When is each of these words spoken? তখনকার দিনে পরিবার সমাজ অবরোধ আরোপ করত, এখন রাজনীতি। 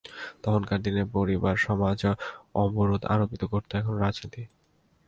তখনকার 0.43 0.79
দিনে 0.81 1.03
পরিবার 1.15 1.55
সমাজ 1.57 1.99
অবরোধ 2.55 3.01
আরোপ 3.05 3.31
করত, 3.51 3.69
এখন 3.75 3.93
রাজনীতি। 3.97 4.43